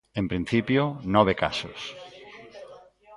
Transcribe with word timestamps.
En 0.19 0.25
principio, 0.31 0.81
nove 1.15 1.33
casos. 1.43 1.79